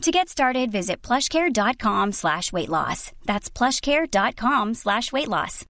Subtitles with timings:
[0.00, 3.12] To get started, visit plushcare.com slash weight loss.
[3.26, 5.66] That's plushcare.com slash weight loss.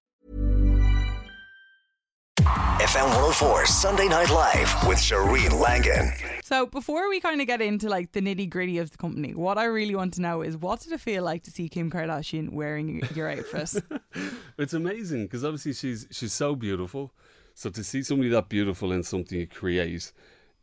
[2.39, 6.13] FM 104 Sunday Night Live with Shireen Langan.
[6.43, 9.57] So before we kind of get into like the nitty gritty of the company, what
[9.57, 12.53] I really want to know is what did it feel like to see Kim Kardashian
[12.53, 13.83] wearing your outfit?
[14.57, 17.11] It's amazing because obviously she's she's so beautiful.
[17.53, 20.13] So to see somebody that beautiful in something you create,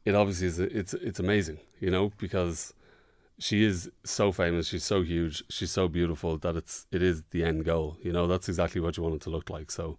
[0.06, 2.72] it obviously is it's it's amazing, you know, because
[3.38, 7.44] she is so famous, she's so huge, she's so beautiful that it's it is the
[7.44, 7.96] end goal.
[8.02, 9.70] You know, that's exactly what you want it to look like.
[9.70, 9.98] So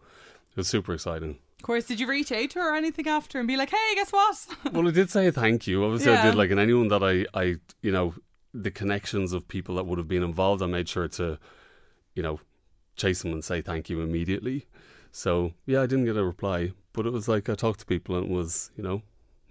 [0.51, 1.37] it was super exciting.
[1.57, 3.95] of course, did you reach out to her or anything after and be like, "Hey,
[3.95, 5.83] guess what?" Well, I did say thank you.
[5.85, 8.13] Obviously, I did like, and anyone that I, I, you know,
[8.53, 11.37] the connections of people that would have been involved, I made sure to,
[12.15, 12.39] you know,
[12.95, 14.65] chase them and say thank you immediately.
[15.11, 18.15] So yeah, I didn't get a reply, but it was like I talked to people
[18.17, 19.01] and it was, you know,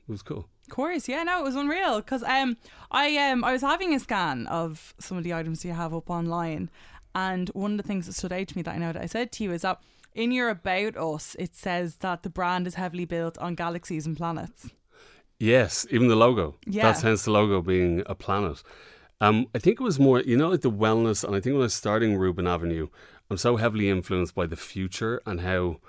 [0.08, 0.48] it was cool.
[0.66, 2.56] Of course, yeah, no, it was unreal because um,
[2.90, 6.10] I um, I was having a scan of some of the items you have up
[6.10, 6.70] online,
[7.14, 9.06] and one of the things that stood out to me that I know that I
[9.06, 9.80] said to you is that
[10.14, 14.16] in your about us, it says that the brand is heavily built on galaxies and
[14.16, 14.70] planets.
[15.38, 16.56] Yes, even the logo.
[16.66, 16.82] Yeah.
[16.82, 18.62] That's hence the logo being a planet.
[19.20, 21.62] Um, I think it was more, you know, like the wellness, and I think when
[21.62, 22.88] I was starting Reuben Avenue,
[23.30, 25.80] I'm so heavily influenced by the future and how,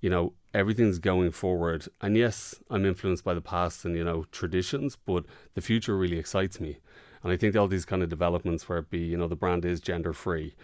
[0.00, 1.86] you know, everything's going forward.
[2.00, 6.18] And yes, I'm influenced by the past and, you know, traditions, but the future really
[6.18, 6.78] excites me.
[7.22, 9.64] And I think all these kind of developments where it be, you know, the brand
[9.64, 10.54] is gender free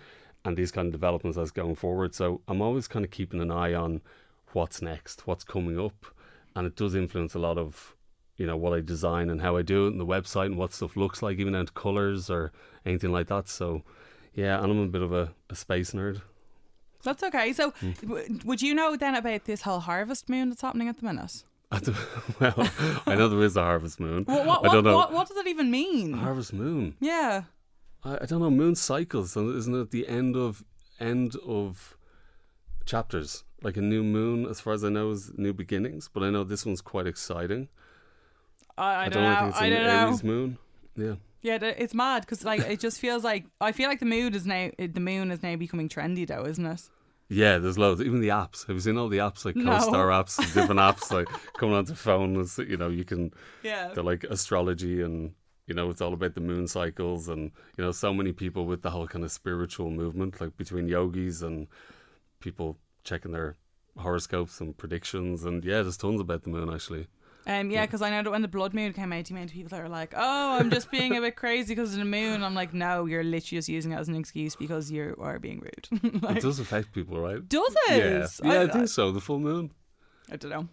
[0.45, 2.15] and these kind of developments as going forward.
[2.15, 4.03] So I'm always kind of keeping an eye on
[4.53, 6.07] what's next, what's coming up.
[6.55, 7.97] And it does influence a lot of,
[8.37, 10.73] you know, what I design and how I do it and the website and what
[10.73, 12.53] stuff looks like, even down to colours or
[12.87, 13.49] anything like that.
[13.49, 13.83] So
[14.35, 16.23] yeah, and I'm a bit of a, a space nerd.
[17.05, 17.53] That's okay.
[17.53, 18.01] So, mm.
[18.01, 21.45] w- would you know then about this whole harvest moon that's happening at the minute?
[22.41, 22.69] Well,
[23.07, 24.25] I know there is a harvest moon.
[24.25, 24.97] What what, I don't know.
[24.97, 26.13] what, what does it even mean?
[26.13, 26.97] Harvest moon.
[27.01, 27.45] yeah.
[28.05, 28.51] I, I don't know.
[28.51, 30.65] Moon cycles, isn't it the end of
[31.01, 31.97] end of
[32.87, 33.45] chapters?
[33.63, 36.09] Like a new moon, as far as I know, is new beginnings.
[36.13, 37.69] But I know this one's quite exciting.
[38.77, 39.41] I, I, don't know.
[39.41, 39.49] know.
[39.49, 40.07] it's I don't know.
[40.07, 40.59] Aries moon.
[40.97, 41.15] Yeah.
[41.45, 44.47] Yeah, it's mad because like it just feels like I feel like the mood is
[44.47, 46.81] now eh, the moon is now becoming trendy though, isn't it?
[47.29, 48.01] Yeah, there's loads.
[48.01, 48.67] Even the apps.
[48.67, 49.79] Have you seen all the apps like No.
[49.79, 51.29] co-star apps, different apps like
[51.59, 52.41] coming onto phone?
[52.41, 53.33] It's, you know, you can.
[53.63, 53.89] Yeah.
[53.95, 55.33] They're like astrology, and
[55.67, 58.81] you know, it's all about the moon cycles, and you know, so many people with
[58.81, 61.67] the whole kind of spiritual movement, like between yogis and
[62.41, 63.57] people checking their
[63.99, 67.07] horoscopes and predictions, and yeah, there's tons about the moon actually.
[67.47, 69.69] Um, yeah, because I know that when the blood moon came out, you made people
[69.69, 72.55] that were like, "Oh, I'm just being a bit crazy because of the moon." I'm
[72.55, 76.23] like, "No, you're literally just using it as an excuse because you are being rude."
[76.23, 77.47] like, it does affect people, right?
[77.47, 77.99] does it?
[77.99, 79.13] yeah, yeah I, think so.
[79.13, 79.73] The full moon.
[80.31, 80.69] I don't know.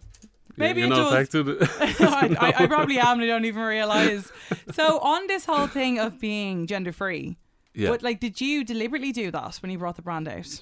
[0.56, 1.12] Maybe you're it not does.
[1.12, 1.62] affected.
[2.00, 3.20] I, I, I probably am.
[3.20, 4.32] and I don't even realize.
[4.72, 7.36] So on this whole thing of being gender free,
[7.74, 7.90] yeah.
[7.90, 10.60] but like, did you deliberately do that when you brought the brand out?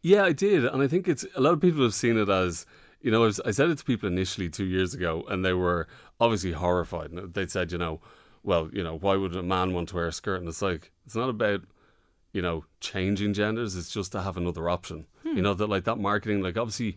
[0.00, 2.66] Yeah, I did, and I think it's a lot of people have seen it as
[3.02, 3.22] you know.
[3.22, 5.86] I, was, I said it to people initially two years ago, and they were
[6.20, 7.10] obviously horrified.
[7.10, 8.00] And they said, you know,
[8.42, 10.40] well, you know, why would a man want to wear a skirt?
[10.40, 11.62] And it's like it's not about
[12.32, 13.76] you know changing genders.
[13.76, 15.06] It's just to have another option.
[15.24, 15.40] You hmm.
[15.40, 16.96] know that like that marketing, like obviously.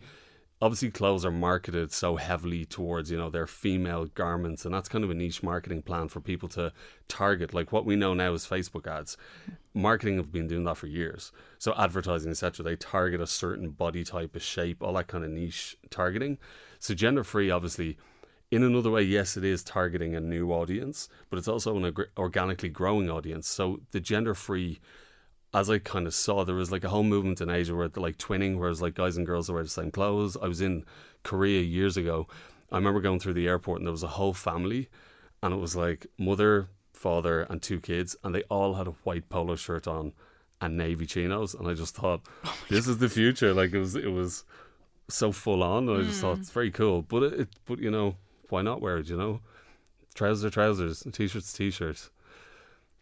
[0.62, 5.04] Obviously, clothes are marketed so heavily towards you know their female garments, and that's kind
[5.04, 6.72] of a niche marketing plan for people to
[7.08, 7.52] target.
[7.52, 9.16] Like what we know now is Facebook ads
[9.74, 11.30] marketing have been doing that for years.
[11.58, 12.64] So advertising, etc.
[12.64, 16.38] They target a certain body type, a shape, all that kind of niche targeting.
[16.78, 17.98] So gender free, obviously,
[18.50, 22.68] in another way, yes, it is targeting a new audience, but it's also an organically
[22.68, 23.48] growing audience.
[23.48, 24.80] So the gender free,
[25.56, 28.18] as I kind of saw, there was like a whole movement in Asia where like
[28.18, 30.36] twinning, whereas like guys and girls wear the same clothes.
[30.36, 30.84] I was in
[31.22, 32.28] Korea years ago.
[32.70, 34.88] I remember going through the airport and there was a whole family,
[35.42, 39.28] and it was like mother, father, and two kids, and they all had a white
[39.30, 40.12] polo shirt on,
[40.60, 43.54] and navy chinos, and I just thought Oh this is the future.
[43.54, 44.44] Like it was, it was
[45.08, 46.22] so full on, and I just Mm.
[46.22, 47.00] thought it's very cool.
[47.02, 48.16] But it, it, but you know,
[48.50, 49.08] why not wear it?
[49.08, 49.40] You know,
[50.14, 52.10] trousers trousers, t-shirts t-shirts.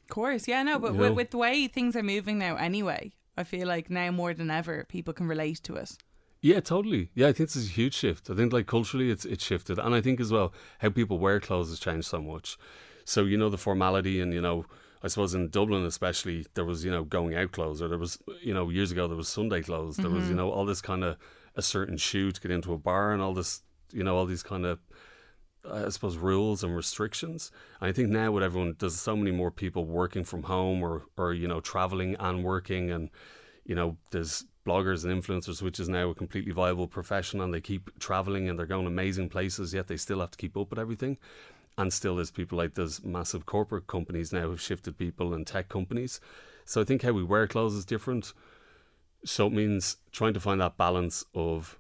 [0.04, 1.14] Of course, yeah, no, but You with, know?
[1.14, 4.84] with the way things are moving now, anyway, I feel like now more than ever,
[4.88, 5.96] people can relate to it.
[6.42, 7.10] Yeah, totally.
[7.14, 8.28] Yeah, I think this is a huge shift.
[8.28, 9.78] I think like culturally it's it's shifted.
[9.78, 12.58] And I think as well how people wear clothes has changed so much.
[13.06, 14.66] So, you know, the formality and, you know,
[15.02, 18.18] I suppose in Dublin especially there was, you know, going out clothes or there was
[18.42, 19.96] you know, years ago there was Sunday clothes.
[19.96, 20.36] There was, you mm-hmm.
[20.36, 21.16] know, all this kind of
[21.56, 24.42] a certain shoe to get into a bar and all this you know, all these
[24.42, 24.80] kind of
[25.68, 27.50] Uh, I suppose rules and restrictions.
[27.80, 31.02] And I think now with everyone, there's so many more people working from home or
[31.16, 33.10] or you know traveling and working, and
[33.64, 37.60] you know there's bloggers and influencers, which is now a completely viable profession, and they
[37.60, 39.74] keep traveling and they're going amazing places.
[39.74, 41.18] Yet they still have to keep up with everything.
[41.76, 45.68] And still, there's people like there's massive corporate companies now who've shifted people and tech
[45.68, 46.20] companies.
[46.64, 48.32] So I think how we wear clothes is different.
[49.24, 51.78] So it means trying to find that balance of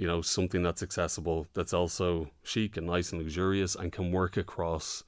[0.00, 4.36] you know, something that's accessible, that's also chic and nice and luxurious and can work
[4.38, 5.04] across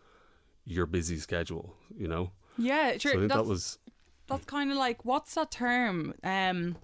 [0.66, 2.30] your busy schedule, you know?
[2.58, 3.12] Yeah, So sure.
[3.12, 3.78] I think that's that was
[4.28, 6.14] that's kind of like what's that term?
[6.22, 6.76] Um,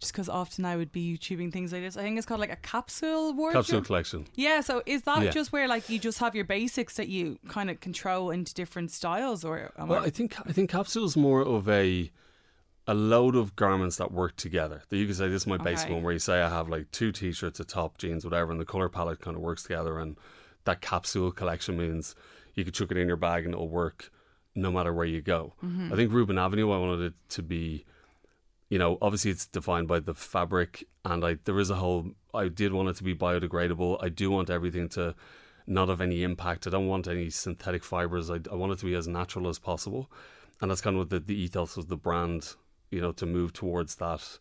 [0.00, 1.96] just because often I would be YouTubing things like this.
[1.96, 3.64] I think it's called like a capsule wardrobe.
[3.64, 4.26] capsule collection.
[4.34, 5.30] Yeah, so is that Yeah.
[5.30, 8.90] just where like you just have your basics that you kind of control into different
[8.92, 12.12] styles, or Well, I- I think I think capsule is more of a
[12.88, 14.82] a load of garments that work together.
[14.88, 15.94] That you can say this is my basic Okay.
[15.94, 18.64] one, where you say I have like two t-shirts, a top, jeans, whatever, and the
[18.64, 19.98] color palette kind of works together.
[19.98, 20.16] And
[20.64, 22.16] that capsule collection means
[22.54, 24.10] you could chuck it in your bag and it'll work
[24.54, 25.52] no matter where you go.
[25.62, 25.92] Mm-hmm.
[25.92, 27.84] I think Reuben Avenue, I wanted it to be,
[28.70, 32.12] you know, obviously it's defined by the fabric, and I there is a whole.
[32.32, 34.02] I did want it to be biodegradable.
[34.02, 35.14] I do want everything to
[35.66, 36.66] not have any impact.
[36.66, 38.30] I don't want any synthetic fibers.
[38.30, 40.10] I, I want it to be as natural as possible,
[40.60, 42.54] and that's kind of what the, the ethos of the brand.
[42.90, 44.38] You know, to move towards that.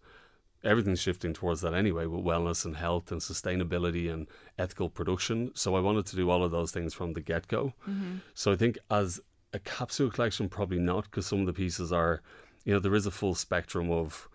[0.64, 4.28] Everything's shifting towards that anyway, with wellness and health and sustainability and
[4.58, 5.52] ethical production.
[5.54, 7.74] So I wanted to do all of those things from the get go.
[7.88, 8.18] Mm-hmm.
[8.34, 9.22] So I think as
[9.54, 12.22] a capsule collection, probably not, because some of the pieces are,
[12.66, 14.28] you know, there is a full spectrum of,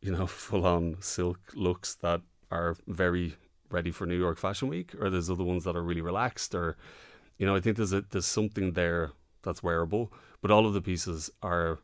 [0.00, 2.20] you know, full on silk looks that
[2.50, 3.36] are very
[3.70, 6.76] ready for New York Fashion Week, or there's other ones that are really relaxed, or,
[7.38, 9.12] you know, I think there's a there's something there
[9.42, 11.78] that's wearable, but all of the pieces are.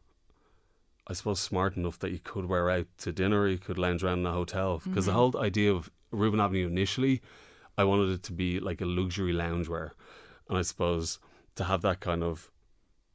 [1.09, 4.21] I suppose smart enough that you could wear out to dinner, you could lounge around
[4.21, 4.81] in a hotel.
[4.85, 5.19] Because the mm-hmm.
[5.19, 7.23] whole idea of Reuben Avenue initially,
[7.77, 9.93] I wanted it to be like a luxury loungewear,
[10.49, 11.19] and I suppose
[11.55, 12.51] to have that kind of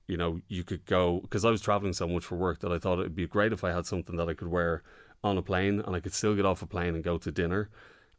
[0.07, 2.77] you know, you could go because I was traveling so much for work that I
[2.77, 4.83] thought it'd be great if I had something that I could wear
[5.23, 7.69] on a plane and I could still get off a plane and go to dinner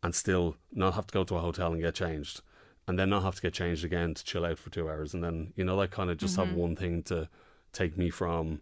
[0.02, 2.40] and still not have to go to a hotel and get changed.
[2.86, 5.14] And then not have to get changed again to chill out for two hours.
[5.14, 6.56] And then, you know, like kind of just have mm-hmm.
[6.56, 7.28] one thing to
[7.72, 8.60] take me from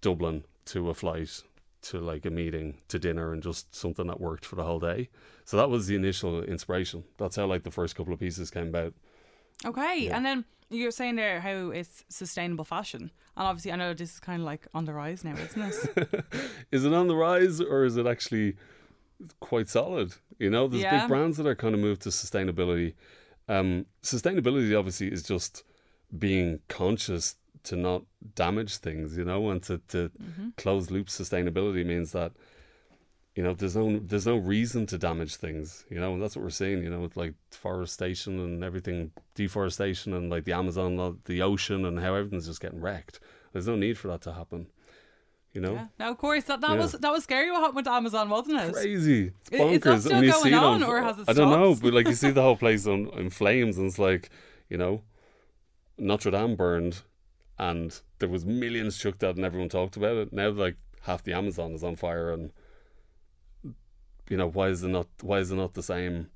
[0.00, 1.42] Dublin to a flight
[1.82, 5.08] to like a meeting to dinner and just something that worked for the whole day.
[5.44, 7.04] So that was the initial inspiration.
[7.16, 8.92] That's how like the first couple of pieces came about.
[9.64, 14.12] okay, and then you're saying there how it's sustainable fashion, and obviously I know this
[14.14, 15.62] is kind of like on the rise now, isn't
[15.96, 16.24] it?
[16.70, 18.56] is it on the rise or is it actually
[19.40, 20.14] quite solid?
[20.38, 21.00] You know, there's Yeah.
[21.00, 22.94] big brands that are kind of moved to sustainability.
[23.48, 25.64] Um, sustainability obviously is just
[26.16, 28.02] being conscious to not
[28.34, 30.48] damage things, you know, and to, to mm-hmm.
[30.56, 32.32] close loop sustainability means that
[33.36, 36.42] you know there's no there's no reason to damage things, you know, and that's what
[36.42, 41.42] we're seeing, you know, with like forestation and everything, deforestation and like the Amazon, the
[41.42, 43.20] ocean, and how everything's just getting wrecked.
[43.52, 44.66] There's no need for that to happen,
[45.52, 45.74] you know.
[45.74, 45.86] yeah.
[45.98, 46.76] Now, of course, that, that Yeah.
[46.76, 48.72] was that was scary what happened with Amazon, wasn't it?
[48.72, 49.32] crazy.
[49.50, 51.82] It's I- is that still going it on, or has it I don't know, stopped?
[51.82, 54.30] but like you see the whole place on in flames, and it's like
[54.68, 55.02] you know,
[55.98, 57.02] Notre Dame burned,
[57.60, 60.32] and there was millions chucked out, and everyone talked about it.
[60.32, 62.50] Now, like half the Amazon is on fire, and
[64.28, 65.06] you know, why is it not?
[65.20, 66.30] Why is it not the same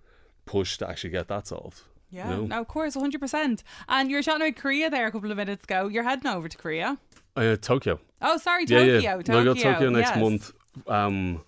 [0.45, 1.81] push to actually get that solved?
[2.11, 2.47] Yeah, You know?
[2.47, 3.63] no, of course, 100%.
[3.89, 5.89] And you were chatting about Korea there a couple of minutes ago.
[5.89, 6.97] You're heading over to Korea.
[7.35, 7.99] Uh, Tokyo.
[8.23, 8.99] Oh, sorry, Yeah, Tokyo.
[8.99, 9.17] yeah.
[9.17, 9.35] Tokyo.
[9.35, 10.19] No, I got Tokyo next yes.
[10.19, 10.53] month.
[10.87, 11.43] Um,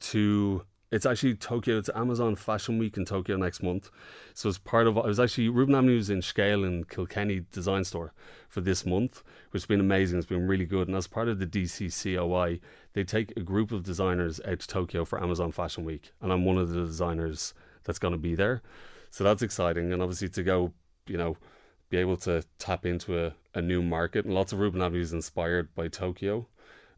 [0.00, 1.78] to it's actually Tokyo.
[1.78, 3.90] It's Amazon Fashion Week in Tokyo next month.
[4.34, 4.98] So it's part of.
[4.98, 8.12] I was actually Reuben Avenue was in Scale in Kilkenny Design Store
[8.46, 10.18] for this month, which has been amazing.
[10.18, 10.88] It's been really good.
[10.88, 12.60] And as part of the DCCOI,
[12.92, 16.44] they take a group of designers out to Tokyo for Amazon Fashion Week, and I'm
[16.44, 18.60] one of the designers that's going to be there.
[19.08, 20.72] So that's exciting, and obviously to go,
[21.06, 21.38] you know,
[21.88, 24.26] be able to tap into a, a new market.
[24.26, 26.48] And lots of Reuben Avenue is inspired by Tokyo,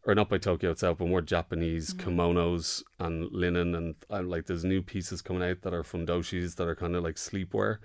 [0.05, 2.09] or not by Tokyo itself, but more Japanese mm-hmm.
[2.09, 3.75] kimonos and linen.
[3.75, 7.03] And, and like there's new pieces coming out that are fundoshis that are kind of
[7.03, 7.79] like sleepwear.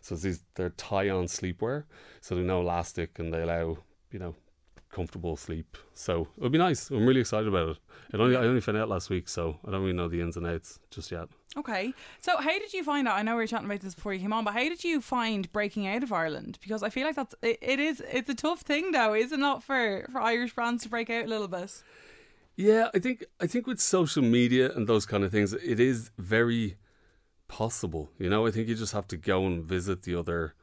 [0.00, 1.84] So these they're tie on sleepwear,
[2.20, 3.78] so they're no elastic and they allow
[4.10, 4.34] you know
[4.96, 5.76] comfortable sleep.
[5.92, 6.88] So it'll be nice.
[6.90, 7.78] I'm really excited about it.
[8.14, 10.38] It only I only found out last week, so I don't really know the ins
[10.38, 11.28] and outs just yet.
[11.54, 11.92] Okay.
[12.20, 13.18] So how did you find out?
[13.18, 15.02] I know we were chatting about this before you came on, but how did you
[15.02, 16.58] find breaking out of Ireland?
[16.62, 19.38] Because I feel like that's it, it is it's a tough thing though, is it
[19.38, 21.82] not for for Irish brands to break out a little bit?
[22.56, 26.10] Yeah, I think I think with social media and those kind of things, it is
[26.16, 26.78] very
[27.48, 28.08] possible.
[28.18, 30.54] You know, I think you just have to go and visit the other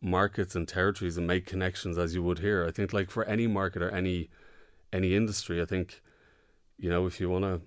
[0.00, 2.64] markets and territories and make connections as you would here.
[2.66, 4.30] I think like for any market or any
[4.92, 6.00] any industry, I think
[6.78, 7.60] you know if you want to.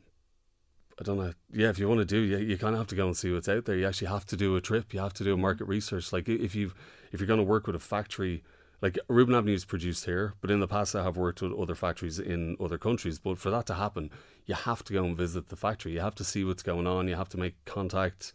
[1.00, 1.34] I don't know.
[1.54, 3.32] Yeah, if you want to do, you, you kind of have to go and see
[3.32, 3.78] what's out there.
[3.78, 4.94] You actually have to do a trip.
[4.94, 6.12] You have to do a market research.
[6.12, 6.74] Like if you
[7.12, 8.44] if you're going to work with a factory,
[8.82, 11.76] like Reuben Avenue is produced here, but in the past I have worked with other
[11.76, 13.18] factories in other countries.
[13.18, 14.10] But for that to happen,
[14.46, 15.94] you have to go and visit the factory.
[15.94, 17.08] You have to see what's going on.
[17.08, 18.34] You have to make contact.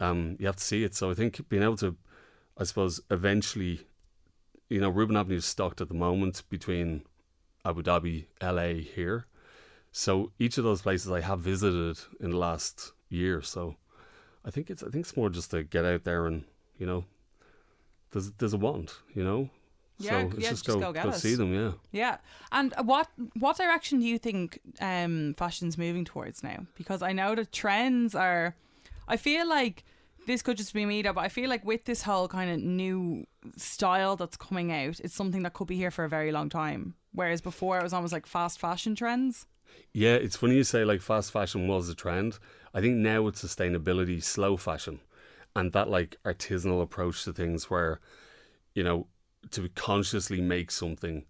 [0.00, 0.94] Um, you have to see it.
[0.94, 1.96] So I think being able to,
[2.56, 3.86] I suppose, eventually,
[4.68, 7.02] you know, Reuben Avenue is stocked at the moment between
[7.64, 9.26] Abu Dhabi, LA, here.
[9.92, 13.42] So each of those places I have visited in the last year.
[13.42, 13.76] So
[14.44, 16.44] I think it's I think it's more just to get out there and
[16.78, 17.04] you know,
[18.10, 19.50] there's there's a want, you know.
[19.98, 21.54] Yeah, so yeah, just just go go get go see them.
[21.54, 21.72] Yeah.
[21.92, 22.16] Yeah.
[22.50, 26.66] And what what direction do you think um, fashion's moving towards now?
[26.76, 28.56] Because I know the trends are.
[29.06, 29.84] I feel like
[30.26, 32.60] this could just be me, though, but I feel like with this whole kind of
[32.60, 33.26] new
[33.56, 36.94] style that's coming out, it's something that could be here for a very long time.
[37.12, 39.46] Whereas before, it was almost like fast fashion trends.
[39.92, 42.38] Yeah, it's funny you say like fast fashion was a trend.
[42.74, 45.00] I think now it's sustainability, slow fashion,
[45.54, 48.00] and that like artisanal approach to things where,
[48.74, 49.06] you know,
[49.50, 51.24] to consciously make something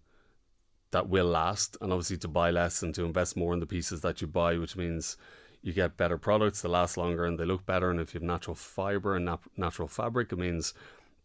[0.91, 4.01] that will last, and obviously to buy less and to invest more in the pieces
[4.01, 5.17] that you buy, which means
[5.63, 7.89] you get better products that last longer and they look better.
[7.89, 10.73] And if you have natural fiber and nat- natural fabric, it means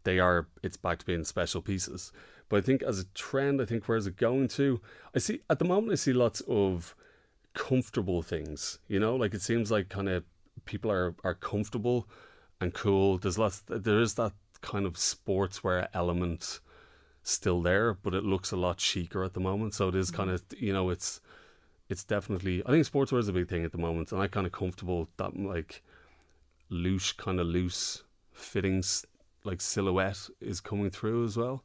[0.04, 2.12] they are it's back to being special pieces.
[2.49, 4.80] But I think as a trend, I think where's it going to?
[5.14, 6.95] I see at the moment I see lots of
[7.52, 8.78] comfortable things.
[8.87, 10.25] You know, like it seems like kind of
[10.64, 12.09] people are are comfortable
[12.61, 13.18] and cool.
[13.18, 13.62] There's lots.
[13.66, 16.61] There is that kind of sportswear element
[17.25, 19.75] still there, but it looks a lot chicer at the moment.
[19.75, 20.16] So it is mm-hmm.
[20.16, 21.21] kind of you know it's
[21.88, 22.62] it's definitely.
[22.66, 25.09] I think sportswear is a big thing at the moment, and I kind of comfortable
[25.16, 25.83] that like
[26.71, 28.02] loose kind of loose
[28.33, 29.04] fittings
[29.45, 31.64] like silhouette is coming through as well.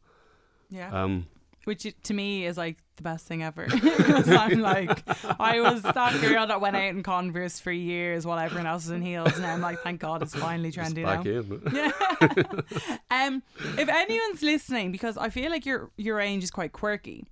[0.70, 1.04] Yeah.
[1.04, 1.28] Um,
[1.66, 3.68] Which to me is like the best thing ever.
[3.72, 5.04] Because I'm like,
[5.40, 8.92] I was that girl that went out in Converse for years while everyone else was
[8.92, 9.36] in heels.
[9.36, 11.32] And I'm like, thank God it's finally it's trendy back now.
[11.32, 12.64] in.
[13.12, 13.44] Um,
[13.78, 17.26] if anyone's listening, because I feel like your your range is quite quirky,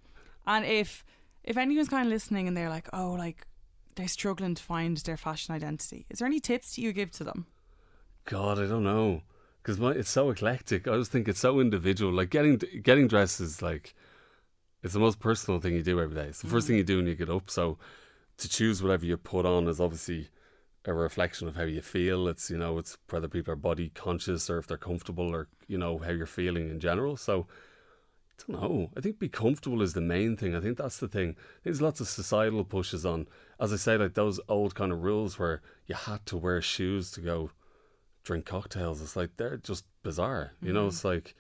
[0.46, 1.04] and if
[1.44, 3.48] if anyone's kind of listening and they're like, oh, like
[3.96, 7.24] they're struggling to find their fashion identity, is there any tips that you give to
[7.24, 7.48] them?
[8.26, 9.22] God, I don't know,
[9.62, 10.88] because it's so eclectic.
[10.88, 12.14] I just think it's so individual.
[12.14, 13.96] Like getting getting dressed is like
[14.84, 16.28] it's the most personal thing you do every day.
[16.28, 16.80] It's the first thing mm.
[16.80, 17.50] you do when you get up.
[17.50, 17.78] So
[18.38, 20.30] to choose whatever you put on is obviously
[20.86, 22.28] a reflection of how you feel.
[22.28, 25.78] It's you know it's whether people are body conscious or if they're comfortable or you
[25.78, 27.18] know how you're feeling in general.
[27.18, 27.48] So.
[28.48, 28.68] I don't know.
[28.68, 30.56] Oh, I think be comfortable is the main thing.
[30.56, 31.36] I think that's the thing.
[31.64, 33.28] There's lots of societal pushes on,
[33.60, 37.12] as I say, like those old kind of rules where you had to wear shoes
[37.12, 37.52] to go
[38.24, 39.02] drink cocktails.
[39.02, 40.54] It's like they're just bizarre.
[40.62, 40.90] You know, mm-hmm.
[40.90, 41.36] it's like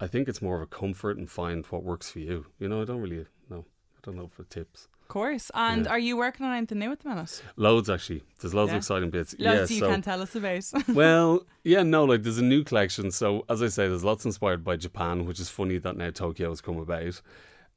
[0.00, 2.46] I think it's more of a comfort and find what works for you.
[2.58, 3.64] You know, I don't really know.
[3.96, 4.88] I don't know for tips.
[5.08, 5.50] Of course.
[5.54, 5.92] And Yeah.
[5.92, 7.42] are you working on anything new at the minute?
[7.56, 8.24] Loads actually.
[8.40, 8.74] There's loads Yeah.
[8.74, 9.34] of exciting bits.
[9.38, 10.64] Loads yeah, you so can tell us about.
[10.94, 13.10] well, yeah, no, like there's a new collection.
[13.10, 16.50] So as I say, there's lots inspired by Japan, which is funny that now Tokyo
[16.50, 17.22] has come about.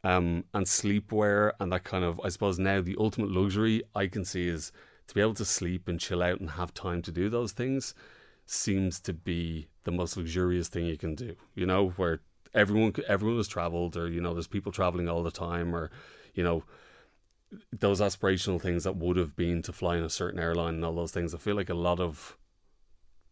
[0.04, 4.26] Um, and sleepwear and that kind of I suppose now the ultimate luxury I can
[4.26, 4.74] see is
[5.08, 7.94] to be able to sleep and chill out and have time to do those things
[8.46, 11.38] seems to be the most luxurious thing you can do.
[11.56, 12.20] You know, where
[12.54, 15.90] everyone everyone has traveled or you know there's people traveling all the time or
[16.34, 16.64] you know
[17.72, 20.96] those aspirational things that would have been to fly in a certain airline and all
[20.96, 21.34] those things.
[21.34, 22.38] I feel like a lot of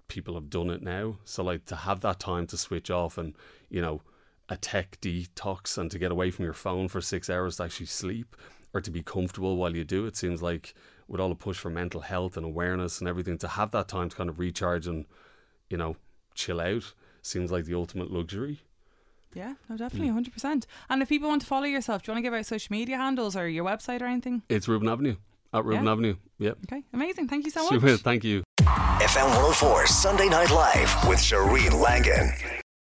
[0.08, 1.18] people have done it now.
[1.24, 3.36] So like to have that time to switch off and
[3.70, 4.02] you know
[4.50, 7.86] a tech detox and to get away from your phone for six hours to actually
[7.86, 8.36] sleep
[8.74, 10.74] or to be comfortable while you do it seems like
[11.08, 14.10] with all the push for mental health and awareness and everything to have that time
[14.10, 15.06] to kind of recharge and
[15.70, 15.96] you know
[16.34, 18.62] chill out seems like the ultimate luxury.
[19.34, 20.18] Yeah, no, definitely, hmm.
[20.20, 20.66] 100%.
[20.90, 22.98] And if people want to follow yourself, do you want to give out social media
[22.98, 24.44] handles or your website or anything?
[24.50, 25.16] It's Reuben Avenue
[25.54, 25.92] at Reuben Yeah.
[25.92, 26.16] Avenue.
[26.40, 26.58] Yep.
[26.72, 27.28] Okay, amazing.
[27.28, 27.92] Thank you so Super.
[27.92, 28.02] much.
[28.02, 28.44] Thank you.
[28.62, 32.32] FM 104 Sunday Night Live with Shereen Langan.